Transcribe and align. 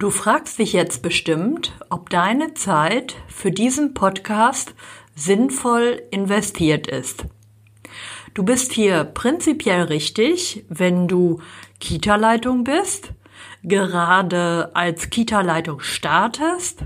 Du 0.00 0.08
fragst 0.08 0.58
dich 0.58 0.72
jetzt 0.72 1.02
bestimmt, 1.02 1.78
ob 1.90 2.08
deine 2.08 2.54
Zeit 2.54 3.16
für 3.28 3.50
diesen 3.50 3.92
Podcast 3.92 4.74
sinnvoll 5.14 6.00
investiert 6.10 6.86
ist. 6.86 7.26
Du 8.32 8.42
bist 8.42 8.72
hier 8.72 9.04
prinzipiell 9.04 9.82
richtig, 9.82 10.64
wenn 10.70 11.06
du 11.06 11.42
Kita-Leitung 11.80 12.64
bist, 12.64 13.12
gerade 13.62 14.70
als 14.72 15.10
Kita-Leitung 15.10 15.80
startest 15.80 16.84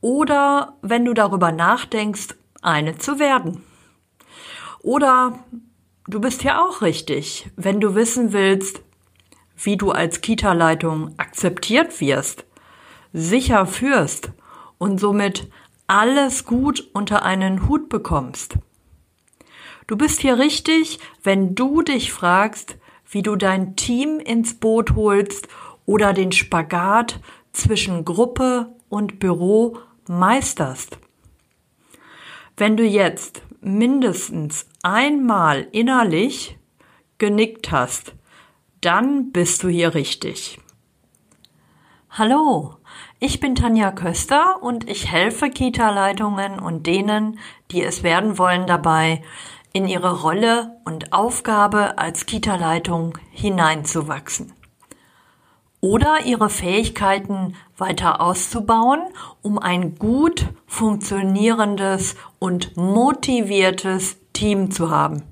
oder 0.00 0.78
wenn 0.82 1.04
du 1.04 1.14
darüber 1.14 1.50
nachdenkst, 1.50 2.36
eine 2.62 2.96
zu 2.96 3.18
werden. 3.18 3.64
Oder 4.82 5.36
du 6.06 6.20
bist 6.20 6.42
hier 6.42 6.62
auch 6.62 6.80
richtig, 6.80 7.50
wenn 7.56 7.80
du 7.80 7.96
wissen 7.96 8.32
willst, 8.32 8.82
wie 9.56 9.76
du 9.76 9.90
als 9.90 10.20
Kita-Leitung 10.20 11.18
akzeptiert 11.18 12.00
wirst 12.00 12.44
sicher 13.12 13.66
führst 13.66 14.32
und 14.78 14.98
somit 14.98 15.50
alles 15.86 16.44
gut 16.44 16.88
unter 16.92 17.24
einen 17.24 17.68
Hut 17.68 17.88
bekommst. 17.88 18.56
Du 19.86 19.96
bist 19.96 20.20
hier 20.20 20.38
richtig, 20.38 20.98
wenn 21.22 21.54
du 21.54 21.82
dich 21.82 22.12
fragst, 22.12 22.78
wie 23.10 23.22
du 23.22 23.36
dein 23.36 23.76
Team 23.76 24.20
ins 24.20 24.54
Boot 24.54 24.94
holst 24.94 25.48
oder 25.84 26.12
den 26.12 26.32
Spagat 26.32 27.20
zwischen 27.52 28.04
Gruppe 28.04 28.74
und 28.88 29.18
Büro 29.18 29.78
meisterst. 30.08 30.98
Wenn 32.56 32.76
du 32.76 32.84
jetzt 32.84 33.42
mindestens 33.60 34.66
einmal 34.82 35.68
innerlich 35.72 36.58
genickt 37.18 37.70
hast, 37.70 38.14
dann 38.80 39.32
bist 39.32 39.62
du 39.62 39.68
hier 39.68 39.94
richtig. 39.94 40.58
Hallo, 42.10 42.76
ich 43.22 43.38
bin 43.38 43.54
Tanja 43.54 43.92
Köster 43.92 44.60
und 44.64 44.90
ich 44.90 45.08
helfe 45.12 45.48
Kita-Leitungen 45.48 46.58
und 46.58 46.88
denen, 46.88 47.38
die 47.70 47.80
es 47.80 48.02
werden 48.02 48.36
wollen, 48.36 48.66
dabei, 48.66 49.22
in 49.72 49.86
ihre 49.86 50.22
Rolle 50.22 50.80
und 50.84 51.12
Aufgabe 51.12 51.98
als 51.98 52.26
Kita-Leitung 52.26 53.16
hineinzuwachsen. 53.30 54.52
Oder 55.80 56.24
ihre 56.24 56.50
Fähigkeiten 56.50 57.54
weiter 57.76 58.20
auszubauen, 58.20 59.02
um 59.40 59.56
ein 59.56 59.94
gut 59.94 60.48
funktionierendes 60.66 62.16
und 62.40 62.76
motiviertes 62.76 64.16
Team 64.32 64.72
zu 64.72 64.90
haben. 64.90 65.22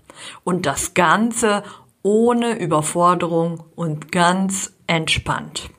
Und 0.44 0.64
das 0.64 0.94
Ganze 0.94 1.64
ohne 2.05 2.56
Überforderung 2.56 3.64
und 3.74 4.12
ganz 4.12 4.77
entspannt. 4.86 5.70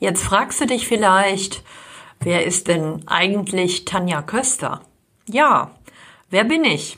Jetzt 0.00 0.24
fragst 0.24 0.58
du 0.62 0.66
dich 0.66 0.88
vielleicht, 0.88 1.62
wer 2.20 2.46
ist 2.46 2.68
denn 2.68 3.06
eigentlich 3.06 3.84
Tanja 3.84 4.22
Köster? 4.22 4.80
Ja, 5.28 5.72
wer 6.30 6.44
bin 6.44 6.64
ich? 6.64 6.96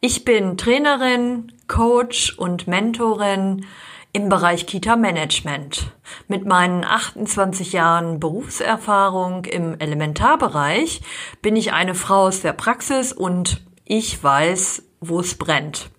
Ich 0.00 0.24
bin 0.24 0.56
Trainerin, 0.56 1.52
Coach 1.68 2.36
und 2.36 2.66
Mentorin 2.66 3.66
im 4.12 4.28
Bereich 4.28 4.66
Kita 4.66 4.96
Management. 4.96 5.92
Mit 6.26 6.44
meinen 6.44 6.84
28 6.84 7.72
Jahren 7.72 8.18
Berufserfahrung 8.18 9.44
im 9.44 9.78
Elementarbereich 9.78 11.02
bin 11.40 11.54
ich 11.54 11.72
eine 11.72 11.94
Frau 11.94 12.26
aus 12.26 12.40
der 12.40 12.52
Praxis 12.52 13.12
und 13.12 13.62
ich 13.84 14.20
weiß, 14.20 14.82
wo 15.00 15.20
es 15.20 15.38
brennt. 15.38 15.90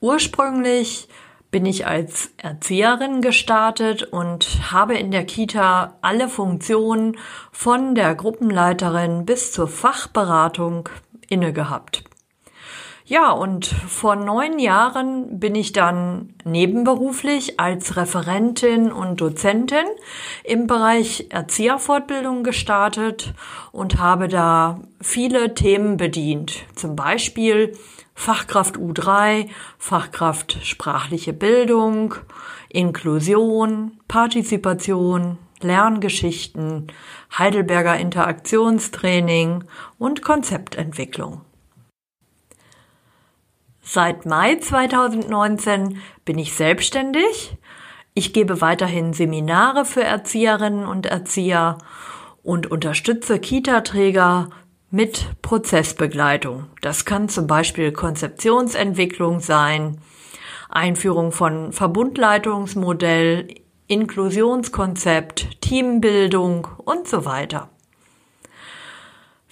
Ursprünglich 0.00 1.08
bin 1.52 1.66
ich 1.66 1.86
als 1.86 2.32
Erzieherin 2.38 3.20
gestartet 3.20 4.02
und 4.02 4.72
habe 4.72 4.96
in 4.96 5.10
der 5.10 5.24
Kita 5.24 5.98
alle 6.00 6.28
Funktionen 6.28 7.18
von 7.52 7.94
der 7.94 8.14
Gruppenleiterin 8.14 9.26
bis 9.26 9.52
zur 9.52 9.68
Fachberatung 9.68 10.88
inne 11.28 11.52
gehabt. 11.52 12.04
Ja, 13.04 13.32
und 13.32 13.66
vor 13.66 14.14
neun 14.14 14.60
Jahren 14.60 15.40
bin 15.40 15.56
ich 15.56 15.72
dann 15.72 16.34
nebenberuflich 16.44 17.58
als 17.58 17.96
Referentin 17.96 18.92
und 18.92 19.20
Dozentin 19.20 19.86
im 20.44 20.68
Bereich 20.68 21.26
Erzieherfortbildung 21.30 22.44
gestartet 22.44 23.34
und 23.72 23.98
habe 23.98 24.28
da 24.28 24.80
viele 25.00 25.54
Themen 25.54 25.96
bedient. 25.96 26.64
Zum 26.76 26.94
Beispiel 26.94 27.76
Fachkraft 28.14 28.76
U3, 28.76 29.48
Fachkraft 29.78 30.64
sprachliche 30.64 31.32
Bildung, 31.32 32.14
Inklusion, 32.68 33.98
Partizipation, 34.06 35.38
Lerngeschichten, 35.60 36.86
Heidelberger 37.36 37.98
Interaktionstraining 37.98 39.64
und 39.98 40.22
Konzeptentwicklung. 40.22 41.40
Seit 43.94 44.24
Mai 44.24 44.54
2019 44.56 45.98
bin 46.24 46.38
ich 46.38 46.54
selbstständig. 46.54 47.58
Ich 48.14 48.32
gebe 48.32 48.62
weiterhin 48.62 49.12
Seminare 49.12 49.84
für 49.84 50.02
Erzieherinnen 50.02 50.86
und 50.86 51.04
Erzieher 51.04 51.76
und 52.42 52.70
unterstütze 52.70 53.38
Kita-Träger 53.38 54.48
mit 54.90 55.42
Prozessbegleitung. 55.42 56.68
Das 56.80 57.04
kann 57.04 57.28
zum 57.28 57.46
Beispiel 57.46 57.92
Konzeptionsentwicklung 57.92 59.40
sein, 59.40 59.98
Einführung 60.70 61.30
von 61.30 61.74
Verbundleitungsmodell, 61.74 63.48
Inklusionskonzept, 63.88 65.60
Teambildung 65.60 66.66
und 66.78 67.06
so 67.06 67.26
weiter. 67.26 67.68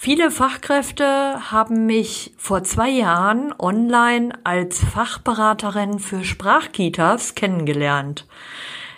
Viele 0.02 0.30
Fachkräfte 0.30 1.52
haben 1.52 1.84
mich 1.84 2.32
vor 2.38 2.64
zwei 2.64 2.88
Jahren 2.88 3.54
online 3.58 4.32
als 4.44 4.82
Fachberaterin 4.82 5.98
für 5.98 6.24
Sprachkitas 6.24 7.34
kennengelernt. 7.34 8.26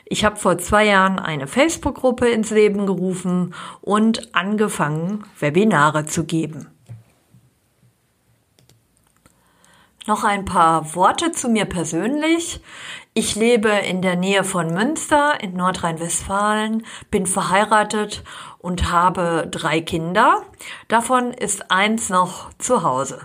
Ich 0.04 0.24
habe 0.24 0.36
vor 0.36 0.58
zwei 0.58 0.86
Jahren 0.86 1.18
eine 1.18 1.48
Facebook-Gruppe 1.48 2.28
ins 2.28 2.50
Leben 2.50 2.86
gerufen 2.86 3.52
und 3.80 4.32
angefangen, 4.32 5.24
Webinare 5.40 6.06
zu 6.06 6.22
geben. 6.22 6.68
Noch 10.06 10.22
ein 10.22 10.44
paar 10.44 10.94
Worte 10.94 11.32
zu 11.32 11.48
mir 11.48 11.64
persönlich. 11.64 12.60
Ich 13.14 13.34
lebe 13.34 13.68
in 13.68 14.00
der 14.00 14.16
Nähe 14.16 14.42
von 14.42 14.72
Münster 14.72 15.38
in 15.42 15.52
Nordrhein-Westfalen, 15.52 16.86
bin 17.10 17.26
verheiratet 17.26 18.24
und 18.56 18.90
habe 18.90 19.46
drei 19.50 19.82
Kinder. 19.82 20.42
Davon 20.88 21.30
ist 21.32 21.70
eins 21.70 22.08
noch 22.08 22.54
zu 22.54 22.82
Hause. 22.82 23.20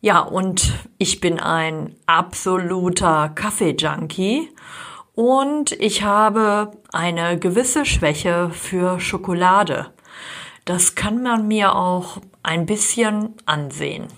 Ja, 0.00 0.18
und 0.18 0.72
ich 0.98 1.20
bin 1.20 1.38
ein 1.38 1.94
absoluter 2.06 3.28
Kaffee-Junkie 3.28 4.48
und 5.14 5.70
ich 5.80 6.02
habe 6.02 6.72
eine 6.92 7.38
gewisse 7.38 7.84
Schwäche 7.84 8.50
für 8.50 8.98
Schokolade. 8.98 9.92
Das 10.64 10.96
kann 10.96 11.22
man 11.22 11.46
mir 11.46 11.76
auch 11.76 12.16
ein 12.42 12.66
bisschen 12.66 13.36
ansehen. 13.46 14.08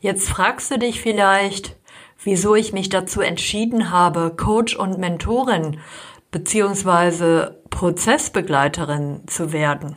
Jetzt 0.00 0.28
fragst 0.28 0.72
du 0.72 0.78
dich 0.80 1.00
vielleicht, 1.00 1.75
wieso 2.26 2.56
ich 2.56 2.72
mich 2.72 2.88
dazu 2.88 3.20
entschieden 3.20 3.90
habe, 3.90 4.34
Coach 4.36 4.74
und 4.74 4.98
Mentorin 4.98 5.78
bzw. 6.32 7.52
Prozessbegleiterin 7.70 9.22
zu 9.28 9.52
werden. 9.52 9.96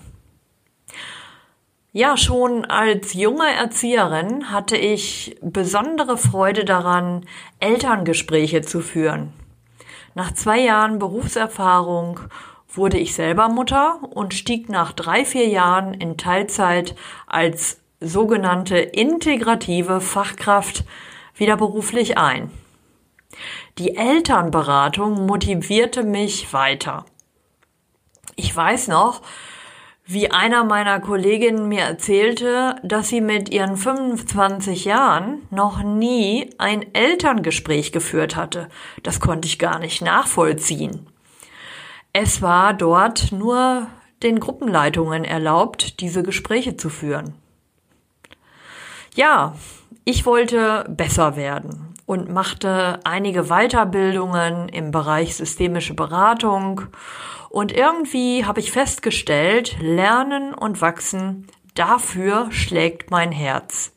Ja, 1.91 2.17
schon 2.17 2.65
als 2.65 3.13
junge 3.13 3.51
Erzieherin 3.51 4.51
hatte 4.51 4.77
ich 4.77 5.37
besondere 5.41 6.17
Freude 6.17 6.65
daran, 6.65 7.25
Elterngespräche 7.59 8.61
zu 8.61 8.81
führen. 8.81 9.33
Nach 10.13 10.31
zwei 10.31 10.59
Jahren 10.59 10.99
Berufserfahrung 10.99 12.19
wurde 12.71 12.99
ich 12.99 13.15
selber 13.15 13.49
Mutter 13.49 14.01
und 14.11 14.35
stieg 14.35 14.69
nach 14.69 14.91
drei, 14.91 15.25
vier 15.25 15.47
Jahren 15.47 15.95
in 15.95 16.15
Teilzeit 16.15 16.95
als 17.25 17.81
sogenannte 17.99 18.77
integrative 18.77 19.99
Fachkraft 19.99 20.83
wieder 21.39 21.57
beruflich 21.57 22.17
ein. 22.17 22.51
Die 23.77 23.95
Elternberatung 23.95 25.25
motivierte 25.25 26.03
mich 26.03 26.51
weiter. 26.53 27.05
Ich 28.35 28.55
weiß 28.55 28.87
noch, 28.87 29.21
wie 30.05 30.31
einer 30.31 30.63
meiner 30.63 30.99
Kolleginnen 30.99 31.67
mir 31.67 31.81
erzählte, 31.81 32.77
dass 32.83 33.09
sie 33.09 33.21
mit 33.21 33.49
ihren 33.49 33.77
25 33.77 34.85
Jahren 34.85 35.43
noch 35.51 35.83
nie 35.83 36.49
ein 36.57 36.95
Elterngespräch 36.95 37.91
geführt 37.91 38.35
hatte. 38.35 38.69
Das 39.03 39.19
konnte 39.19 39.47
ich 39.47 39.59
gar 39.59 39.77
nicht 39.77 40.01
nachvollziehen. 40.01 41.05
Es 42.11 42.41
war 42.41 42.73
dort 42.73 43.31
nur 43.31 43.85
den 44.23 44.39
Gruppenleitungen 44.39 45.23
erlaubt, 45.23 45.99
diese 45.99 46.23
Gespräche 46.23 46.75
zu 46.75 46.89
führen. 46.89 47.35
Ja, 49.13 49.55
ich 50.09 50.25
wollte 50.25 50.85
besser 50.89 51.35
werden 51.35 51.93
und 52.07 52.29
machte 52.29 52.99
einige 53.03 53.43
Weiterbildungen 53.43 54.67
im 54.67 54.89
Bereich 54.89 55.35
systemische 55.35 55.93
Beratung 55.93 56.81
und 57.51 57.71
irgendwie 57.71 58.43
habe 58.43 58.59
ich 58.59 58.71
festgestellt, 58.71 59.77
Lernen 59.79 60.55
und 60.55 60.81
Wachsen, 60.81 61.45
dafür 61.75 62.51
schlägt 62.51 63.11
mein 63.11 63.31
Herz. 63.31 63.93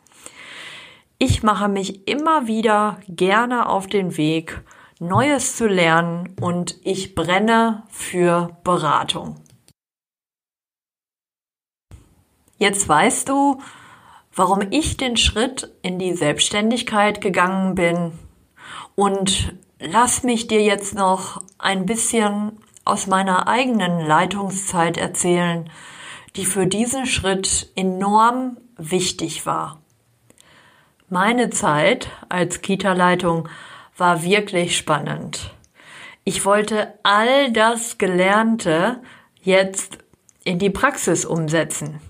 Ich 1.16 1.42
mache 1.42 1.68
mich 1.70 2.06
immer 2.06 2.46
wieder 2.46 3.00
gerne 3.08 3.66
auf 3.66 3.86
den 3.86 4.18
Weg, 4.18 4.62
Neues 4.98 5.56
zu 5.56 5.66
lernen 5.66 6.36
und 6.38 6.76
ich 6.84 7.14
brenne 7.14 7.84
für 7.88 8.58
Beratung. 8.64 9.36
Jetzt 12.58 12.86
weißt 12.86 13.30
du, 13.30 13.62
warum 14.34 14.60
ich 14.70 14.96
den 14.96 15.16
Schritt 15.16 15.70
in 15.82 15.98
die 15.98 16.14
Selbstständigkeit 16.14 17.20
gegangen 17.20 17.74
bin 17.74 18.12
und 18.94 19.54
lass 19.78 20.22
mich 20.22 20.46
dir 20.46 20.62
jetzt 20.62 20.94
noch 20.94 21.42
ein 21.58 21.86
bisschen 21.86 22.52
aus 22.84 23.06
meiner 23.06 23.46
eigenen 23.46 24.04
Leitungszeit 24.06 24.96
erzählen, 24.96 25.70
die 26.36 26.46
für 26.46 26.66
diesen 26.66 27.06
Schritt 27.06 27.70
enorm 27.76 28.56
wichtig 28.76 29.46
war. 29.46 29.80
Meine 31.08 31.50
Zeit 31.50 32.08
als 32.28 32.62
Kita-Leitung 32.62 33.48
war 33.98 34.22
wirklich 34.22 34.76
spannend. 34.76 35.54
Ich 36.24 36.44
wollte 36.44 36.94
all 37.02 37.52
das 37.52 37.98
Gelernte 37.98 39.02
jetzt 39.42 39.98
in 40.44 40.58
die 40.58 40.70
Praxis 40.70 41.24
umsetzen. 41.24 42.00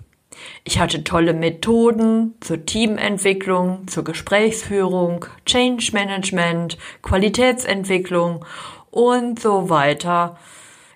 Ich 0.64 0.78
hatte 0.78 1.04
tolle 1.04 1.34
Methoden 1.34 2.34
zur 2.40 2.64
Teamentwicklung, 2.64 3.86
zur 3.88 4.04
Gesprächsführung, 4.04 5.26
Change 5.46 5.90
Management, 5.92 6.78
Qualitätsentwicklung 7.02 8.44
und 8.90 9.40
so 9.40 9.68
weiter 9.68 10.36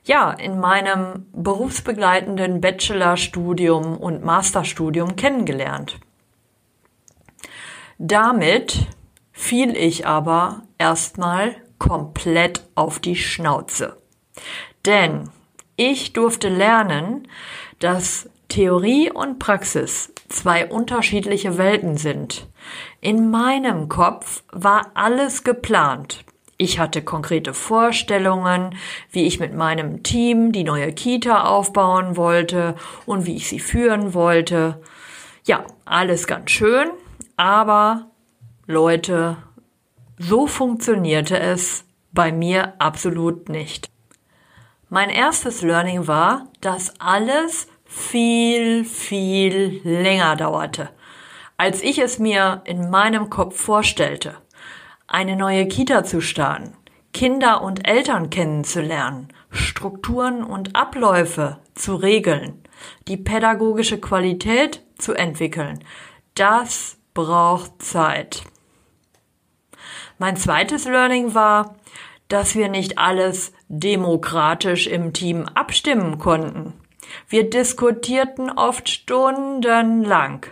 ja, 0.06 0.30
in 0.30 0.60
meinem 0.60 1.26
berufsbegleitenden 1.32 2.60
Bachelorstudium 2.60 3.96
und 3.96 4.24
Masterstudium 4.24 5.16
kennengelernt. 5.16 5.98
Damit 7.98 8.86
fiel 9.32 9.76
ich 9.76 10.06
aber 10.06 10.62
erstmal 10.78 11.56
komplett 11.78 12.62
auf 12.74 13.00
die 13.00 13.16
Schnauze. 13.16 13.96
Denn 14.84 15.30
ich 15.74 16.12
durfte 16.12 16.48
lernen, 16.48 17.26
dass 17.80 18.30
Theorie 18.48 19.10
und 19.10 19.38
Praxis 19.38 20.12
zwei 20.28 20.66
unterschiedliche 20.66 21.58
Welten 21.58 21.96
sind. 21.96 22.46
In 23.00 23.30
meinem 23.30 23.88
Kopf 23.88 24.42
war 24.52 24.90
alles 24.94 25.44
geplant. 25.44 26.24
Ich 26.58 26.78
hatte 26.78 27.02
konkrete 27.02 27.52
Vorstellungen, 27.52 28.76
wie 29.10 29.26
ich 29.26 29.40
mit 29.40 29.54
meinem 29.54 30.02
Team 30.02 30.52
die 30.52 30.64
neue 30.64 30.92
Kita 30.92 31.44
aufbauen 31.44 32.16
wollte 32.16 32.76
und 33.04 33.26
wie 33.26 33.36
ich 33.36 33.48
sie 33.48 33.60
führen 33.60 34.14
wollte. 34.14 34.80
Ja, 35.44 35.64
alles 35.84 36.26
ganz 36.26 36.50
schön, 36.50 36.88
aber 37.36 38.10
Leute, 38.66 39.36
so 40.18 40.46
funktionierte 40.46 41.38
es 41.38 41.84
bei 42.12 42.32
mir 42.32 42.80
absolut 42.80 43.50
nicht. 43.50 43.90
Mein 44.88 45.10
erstes 45.10 45.60
Learning 45.60 46.06
war, 46.06 46.48
dass 46.62 46.98
alles 47.00 47.68
viel, 47.86 48.84
viel 48.84 49.80
länger 49.84 50.36
dauerte, 50.36 50.90
als 51.56 51.82
ich 51.82 51.98
es 51.98 52.18
mir 52.18 52.62
in 52.64 52.90
meinem 52.90 53.30
Kopf 53.30 53.58
vorstellte 53.58 54.36
eine 55.06 55.36
neue 55.36 55.68
Kita 55.68 56.04
zu 56.04 56.20
starten, 56.20 56.74
Kinder 57.12 57.62
und 57.62 57.88
Eltern 57.88 58.30
kennenzulernen, 58.30 59.28
Strukturen 59.50 60.42
und 60.42 60.76
Abläufe 60.76 61.58
zu 61.74 61.94
regeln, 61.94 62.62
die 63.08 63.16
pädagogische 63.16 64.00
Qualität 64.00 64.82
zu 64.98 65.14
entwickeln. 65.14 65.82
Das 66.34 66.98
braucht 67.14 67.82
Zeit. 67.82 68.42
Mein 70.18 70.36
zweites 70.36 70.84
Learning 70.84 71.34
war, 71.34 71.76
dass 72.28 72.54
wir 72.54 72.68
nicht 72.68 72.98
alles 72.98 73.52
demokratisch 73.68 74.86
im 74.86 75.12
Team 75.12 75.46
abstimmen 75.54 76.18
konnten. 76.18 76.74
Wir 77.28 77.48
diskutierten 77.48 78.50
oft 78.50 78.88
stundenlang. 78.88 80.46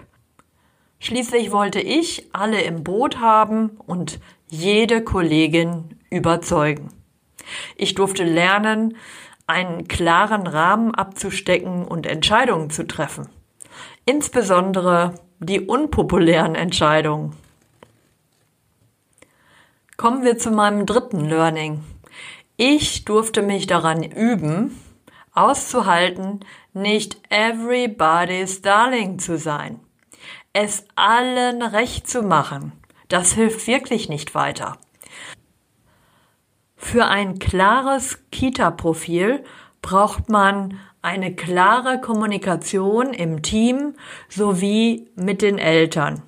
Schließlich 1.00 1.52
wollte 1.52 1.80
ich 1.80 2.28
alle 2.32 2.62
im 2.62 2.82
Boot 2.82 3.20
haben 3.20 3.70
und 3.86 4.20
jede 4.48 5.02
Kollegin 5.02 5.98
überzeugen. 6.10 6.88
Ich 7.76 7.94
durfte 7.94 8.24
lernen, 8.24 8.96
einen 9.46 9.88
klaren 9.88 10.46
Rahmen 10.46 10.94
abzustecken 10.94 11.84
und 11.84 12.06
Entscheidungen 12.06 12.70
zu 12.70 12.86
treffen. 12.86 13.28
Insbesondere 14.06 15.14
die 15.40 15.60
unpopulären 15.60 16.54
Entscheidungen. 16.54 17.36
Kommen 19.96 20.24
wir 20.24 20.38
zu 20.38 20.50
meinem 20.50 20.86
dritten 20.86 21.20
Learning. 21.20 21.84
Ich 22.56 23.04
durfte 23.04 23.42
mich 23.42 23.66
daran 23.66 24.02
üben, 24.02 24.78
auszuhalten, 25.34 26.40
nicht 26.72 27.18
everybody's 27.30 28.62
darling 28.62 29.18
zu 29.18 29.36
sein. 29.36 29.80
Es 30.52 30.86
allen 30.94 31.62
recht 31.62 32.08
zu 32.08 32.22
machen 32.22 32.72
das 33.08 33.32
hilft 33.32 33.66
wirklich 33.66 34.08
nicht 34.08 34.34
weiter. 34.34 34.78
Für 36.76 37.06
ein 37.06 37.38
klares 37.38 38.18
Kita-Profil 38.30 39.44
braucht 39.82 40.28
man 40.28 40.78
eine 41.02 41.34
klare 41.34 42.00
Kommunikation 42.00 43.12
im 43.12 43.42
Team 43.42 43.94
sowie 44.28 45.10
mit 45.14 45.42
den 45.42 45.58
Eltern. 45.58 46.22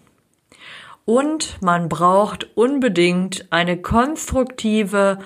Und 1.04 1.60
man 1.62 1.88
braucht 1.88 2.56
unbedingt 2.56 3.50
eine 3.50 3.80
konstruktive 3.80 5.18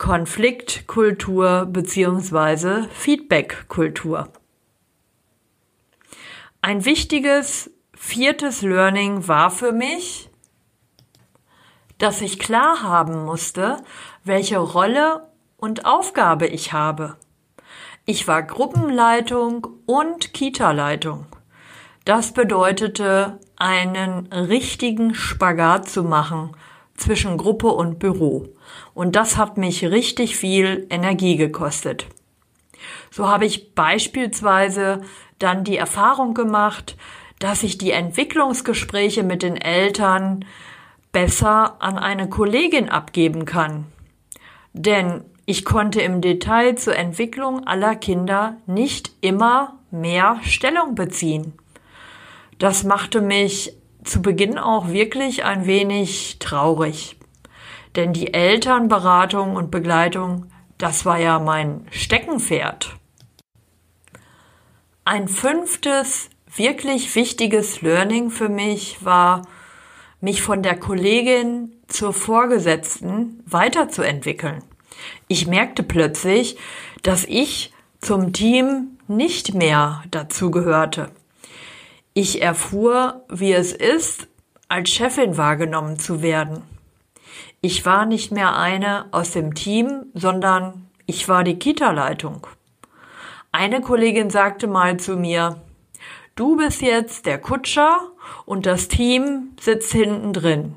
Konfliktkultur 0.00 1.66
bzw. 1.66 2.88
Feedbackkultur. 2.88 4.30
Ein 6.62 6.86
wichtiges 6.86 7.70
viertes 7.94 8.62
Learning 8.62 9.28
war 9.28 9.50
für 9.50 9.72
mich, 9.72 10.30
dass 11.98 12.22
ich 12.22 12.38
klar 12.38 12.82
haben 12.82 13.26
musste, 13.26 13.76
welche 14.24 14.56
Rolle 14.56 15.28
und 15.58 15.84
Aufgabe 15.84 16.46
ich 16.46 16.72
habe. 16.72 17.18
Ich 18.06 18.26
war 18.26 18.42
Gruppenleitung 18.42 19.66
und 19.84 20.32
Kita-Leitung. 20.32 21.26
Das 22.06 22.32
bedeutete, 22.32 23.38
einen 23.56 24.28
richtigen 24.32 25.14
Spagat 25.14 25.90
zu 25.90 26.04
machen 26.04 26.56
zwischen 27.00 27.36
Gruppe 27.36 27.68
und 27.68 27.98
Büro. 27.98 28.48
Und 28.94 29.16
das 29.16 29.36
hat 29.36 29.56
mich 29.56 29.84
richtig 29.84 30.36
viel 30.36 30.86
Energie 30.90 31.36
gekostet. 31.36 32.06
So 33.10 33.28
habe 33.28 33.46
ich 33.46 33.74
beispielsweise 33.74 35.00
dann 35.38 35.64
die 35.64 35.76
Erfahrung 35.76 36.34
gemacht, 36.34 36.96
dass 37.38 37.62
ich 37.62 37.78
die 37.78 37.90
Entwicklungsgespräche 37.90 39.22
mit 39.22 39.42
den 39.42 39.56
Eltern 39.56 40.44
besser 41.10 41.82
an 41.82 41.98
eine 41.98 42.28
Kollegin 42.28 42.88
abgeben 42.88 43.46
kann. 43.46 43.86
Denn 44.72 45.24
ich 45.46 45.64
konnte 45.64 46.00
im 46.00 46.20
Detail 46.20 46.76
zur 46.76 46.94
Entwicklung 46.94 47.66
aller 47.66 47.96
Kinder 47.96 48.56
nicht 48.66 49.10
immer 49.20 49.78
mehr 49.90 50.38
Stellung 50.42 50.94
beziehen. 50.94 51.54
Das 52.58 52.84
machte 52.84 53.20
mich 53.20 53.72
zu 54.04 54.22
Beginn 54.22 54.58
auch 54.58 54.88
wirklich 54.88 55.44
ein 55.44 55.66
wenig 55.66 56.38
traurig. 56.38 57.16
Denn 57.96 58.12
die 58.12 58.32
Elternberatung 58.32 59.56
und 59.56 59.70
Begleitung, 59.70 60.46
das 60.78 61.04
war 61.04 61.18
ja 61.18 61.38
mein 61.38 61.86
Steckenpferd. 61.90 62.96
Ein 65.04 65.28
fünftes 65.28 66.30
wirklich 66.54 67.14
wichtiges 67.14 67.82
Learning 67.82 68.30
für 68.30 68.48
mich 68.48 69.04
war, 69.04 69.42
mich 70.20 70.42
von 70.42 70.62
der 70.62 70.78
Kollegin 70.78 71.72
zur 71.88 72.12
Vorgesetzten 72.12 73.42
weiterzuentwickeln. 73.46 74.62
Ich 75.28 75.46
merkte 75.46 75.82
plötzlich, 75.82 76.58
dass 77.02 77.24
ich 77.24 77.72
zum 78.00 78.32
Team 78.32 78.98
nicht 79.08 79.54
mehr 79.54 80.02
dazugehörte. 80.10 81.10
Ich 82.12 82.42
erfuhr, 82.42 83.24
wie 83.28 83.52
es 83.52 83.72
ist, 83.72 84.26
als 84.68 84.90
Chefin 84.90 85.36
wahrgenommen 85.36 85.98
zu 85.98 86.22
werden. 86.22 86.62
Ich 87.60 87.86
war 87.86 88.04
nicht 88.04 88.32
mehr 88.32 88.56
eine 88.56 89.06
aus 89.12 89.30
dem 89.30 89.54
Team, 89.54 90.06
sondern 90.14 90.88
ich 91.06 91.28
war 91.28 91.44
die 91.44 91.58
Kita-Leitung. 91.58 92.46
Eine 93.52 93.80
Kollegin 93.80 94.30
sagte 94.30 94.66
mal 94.66 94.98
zu 94.98 95.16
mir, 95.16 95.60
du 96.34 96.56
bist 96.56 96.82
jetzt 96.82 97.26
der 97.26 97.38
Kutscher 97.38 98.00
und 98.44 98.66
das 98.66 98.88
Team 98.88 99.50
sitzt 99.60 99.92
hinten 99.92 100.32
drin. 100.32 100.74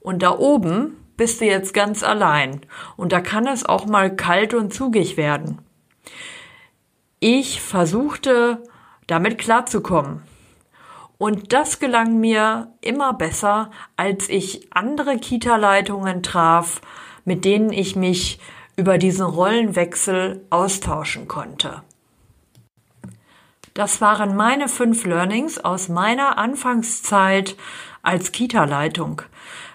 Und 0.00 0.22
da 0.22 0.38
oben 0.38 0.96
bist 1.16 1.40
du 1.40 1.44
jetzt 1.44 1.74
ganz 1.74 2.02
allein 2.02 2.62
und 2.96 3.12
da 3.12 3.20
kann 3.20 3.46
es 3.46 3.64
auch 3.64 3.86
mal 3.86 4.14
kalt 4.14 4.54
und 4.54 4.72
zugig 4.72 5.16
werden. 5.16 5.58
Ich 7.20 7.60
versuchte 7.60 8.62
damit 9.06 9.38
klarzukommen. 9.38 10.22
Und 11.18 11.52
das 11.52 11.80
gelang 11.80 12.20
mir 12.20 12.72
immer 12.80 13.12
besser, 13.12 13.70
als 13.96 14.28
ich 14.28 14.72
andere 14.72 15.18
Kita-Leitungen 15.18 16.22
traf, 16.22 16.80
mit 17.24 17.44
denen 17.44 17.72
ich 17.72 17.96
mich 17.96 18.38
über 18.76 18.98
diesen 18.98 19.26
Rollenwechsel 19.26 20.46
austauschen 20.50 21.26
konnte. 21.26 21.82
Das 23.74 24.00
waren 24.00 24.36
meine 24.36 24.68
fünf 24.68 25.04
Learnings 25.04 25.58
aus 25.58 25.88
meiner 25.88 26.38
Anfangszeit 26.38 27.56
als 28.02 28.32
Kita-Leitung. 28.32 29.22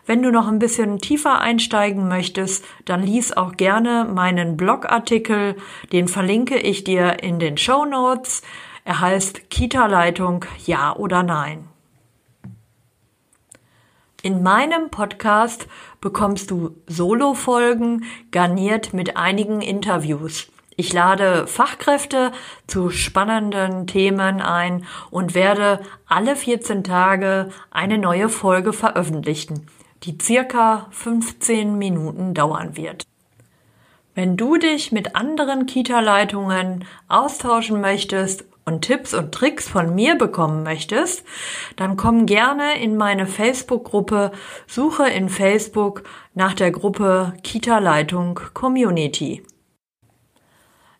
Wenn 0.05 0.21
du 0.21 0.31
noch 0.31 0.47
ein 0.47 0.59
bisschen 0.59 0.99
tiefer 0.99 1.39
einsteigen 1.39 2.09
möchtest, 2.09 2.65
dann 2.85 3.03
lies 3.03 3.31
auch 3.31 3.53
gerne 3.53 4.05
meinen 4.05 4.57
Blogartikel, 4.57 5.55
den 5.93 6.09
verlinke 6.09 6.57
ich 6.57 6.83
dir 6.83 7.23
in 7.23 7.39
den 7.39 7.57
Show 7.57 7.85
Notes. 7.85 8.41
Er 8.85 8.99
heißt 8.99 9.49
Kita-Leitung 9.49 10.45
Ja 10.65 10.95
oder 10.95 11.23
Nein. 11.23 11.69
In 14.21 14.43
meinem 14.43 14.89
Podcast 14.89 15.67
bekommst 16.01 16.51
du 16.51 16.75
Solo-Folgen 16.87 18.05
garniert 18.31 18.93
mit 18.93 19.15
einigen 19.15 19.61
Interviews. 19.61 20.47
Ich 20.75 20.91
lade 20.91 21.47
Fachkräfte 21.47 22.31
zu 22.67 22.89
spannenden 22.89 23.87
Themen 23.87 24.41
ein 24.41 24.85
und 25.11 25.33
werde 25.33 25.79
alle 26.05 26.35
14 26.35 26.83
Tage 26.83 27.51
eine 27.71 27.97
neue 27.97 28.27
Folge 28.27 28.73
veröffentlichen, 28.73 29.67
die 30.03 30.17
circa 30.21 30.87
15 30.91 31.77
Minuten 31.77 32.33
dauern 32.33 32.75
wird. 32.75 33.05
Wenn 34.15 34.35
du 34.35 34.57
dich 34.57 34.91
mit 34.91 35.15
anderen 35.15 35.65
Kita-Leitungen 35.65 36.85
austauschen 37.07 37.81
möchtest 37.81 38.45
und 38.65 38.81
Tipps 38.81 39.13
und 39.13 39.33
Tricks 39.33 39.67
von 39.67 39.93
mir 39.93 40.15
bekommen 40.15 40.63
möchtest, 40.63 41.23
dann 41.75 41.97
komm 41.97 42.25
gerne 42.25 42.81
in 42.81 42.97
meine 42.97 43.27
Facebook-Gruppe, 43.27 44.31
suche 44.67 45.07
in 45.09 45.29
Facebook 45.29 46.03
nach 46.33 46.53
der 46.53 46.71
Gruppe 46.71 47.33
Kita-Leitung 47.43 48.39
Community. 48.53 49.43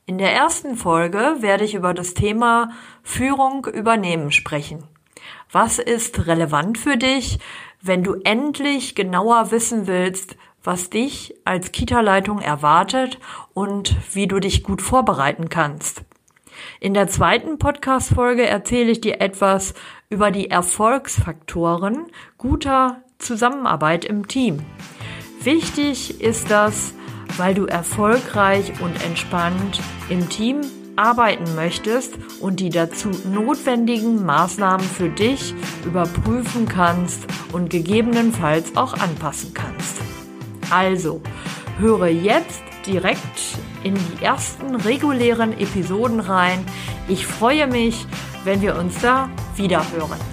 In 0.05 0.17
der 0.17 0.33
ersten 0.33 0.75
Folge 0.75 1.37
werde 1.39 1.63
ich 1.63 1.75
über 1.75 1.93
das 1.93 2.13
Thema 2.13 2.71
Führung 3.03 3.65
übernehmen 3.65 4.31
sprechen. 4.31 4.83
Was 5.49 5.79
ist 5.79 6.27
relevant 6.27 6.77
für 6.77 6.97
dich, 6.97 7.39
wenn 7.81 8.03
du 8.03 8.15
endlich 8.23 8.95
genauer 8.95 9.51
wissen 9.51 9.87
willst, 9.87 10.35
was 10.63 10.89
dich 10.89 11.35
als 11.45 11.71
Kita-Leitung 11.71 12.39
erwartet 12.39 13.19
und 13.53 13.95
wie 14.13 14.27
du 14.27 14.39
dich 14.39 14.63
gut 14.63 14.81
vorbereiten 14.81 15.49
kannst? 15.49 16.03
In 16.79 16.93
der 16.93 17.07
zweiten 17.07 17.57
Podcast-Folge 17.57 18.45
erzähle 18.45 18.91
ich 18.91 19.01
dir 19.01 19.21
etwas 19.21 19.73
über 20.09 20.31
die 20.31 20.49
Erfolgsfaktoren 20.49 22.07
guter 22.37 23.01
Zusammenarbeit 23.17 24.05
im 24.05 24.27
Team. 24.27 24.59
Wichtig 25.41 26.21
ist 26.21 26.51
das, 26.51 26.93
weil 27.37 27.53
du 27.53 27.65
erfolgreich 27.65 28.73
und 28.81 29.03
entspannt 29.03 29.79
im 30.09 30.29
Team 30.29 30.61
arbeiten 30.95 31.55
möchtest 31.55 32.13
und 32.39 32.59
die 32.59 32.69
dazu 32.69 33.09
notwendigen 33.25 34.25
Maßnahmen 34.25 34.85
für 34.85 35.09
dich 35.09 35.53
überprüfen 35.85 36.67
kannst 36.67 37.25
und 37.51 37.69
gegebenenfalls 37.69 38.75
auch 38.75 38.93
anpassen 38.93 39.53
kannst. 39.53 40.01
Also, 40.69 41.21
höre 41.79 42.07
jetzt 42.07 42.61
direkt 42.85 43.57
in 43.83 43.95
die 43.95 44.23
ersten 44.23 44.75
regulären 44.75 45.53
Episoden 45.59 46.19
rein. 46.19 46.65
Ich 47.07 47.25
freue 47.25 47.67
mich, 47.67 48.05
wenn 48.43 48.61
wir 48.61 48.75
uns 48.75 48.99
da 49.01 49.29
wieder 49.55 49.83
hören. 49.91 50.32